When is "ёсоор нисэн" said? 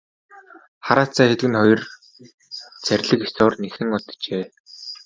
3.27-3.89